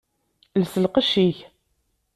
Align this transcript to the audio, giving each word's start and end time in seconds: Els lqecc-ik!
Els 0.57 0.73
lqecc-ik! 0.83 1.37